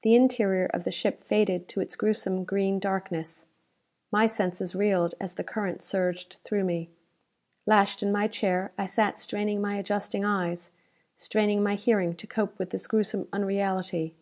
[0.00, 3.44] The interior of the ship faded to its gruesome green darkness.
[4.10, 6.88] My senses reeled as the current surged through me.
[7.66, 10.70] Lashed in my chair, I sat straining my adjusting eyes,
[11.18, 14.14] straining my hearing to cope with this gruesome unreality.